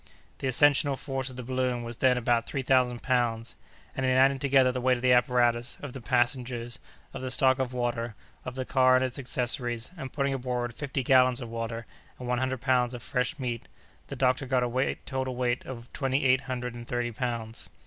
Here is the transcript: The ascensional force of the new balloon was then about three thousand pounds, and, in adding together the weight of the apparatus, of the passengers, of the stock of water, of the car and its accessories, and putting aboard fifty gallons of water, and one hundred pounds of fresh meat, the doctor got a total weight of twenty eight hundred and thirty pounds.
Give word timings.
The 0.39 0.47
ascensional 0.47 0.95
force 0.95 1.29
of 1.29 1.35
the 1.35 1.43
new 1.43 1.49
balloon 1.49 1.83
was 1.83 1.97
then 1.97 2.17
about 2.17 2.47
three 2.47 2.63
thousand 2.63 3.03
pounds, 3.03 3.53
and, 3.95 4.03
in 4.03 4.17
adding 4.17 4.39
together 4.39 4.71
the 4.71 4.81
weight 4.81 4.97
of 4.97 5.03
the 5.03 5.11
apparatus, 5.13 5.77
of 5.83 5.93
the 5.93 6.01
passengers, 6.01 6.79
of 7.13 7.21
the 7.21 7.29
stock 7.29 7.59
of 7.59 7.71
water, 7.71 8.15
of 8.43 8.55
the 8.55 8.65
car 8.65 8.95
and 8.95 9.05
its 9.05 9.19
accessories, 9.19 9.91
and 9.95 10.11
putting 10.11 10.33
aboard 10.33 10.73
fifty 10.73 11.03
gallons 11.03 11.39
of 11.39 11.49
water, 11.49 11.85
and 12.17 12.27
one 12.27 12.39
hundred 12.39 12.61
pounds 12.61 12.95
of 12.95 13.03
fresh 13.03 13.37
meat, 13.37 13.67
the 14.07 14.15
doctor 14.15 14.47
got 14.47 14.63
a 14.63 14.97
total 15.05 15.35
weight 15.35 15.65
of 15.67 15.93
twenty 15.93 16.25
eight 16.25 16.41
hundred 16.49 16.73
and 16.73 16.87
thirty 16.87 17.11
pounds. 17.11 17.69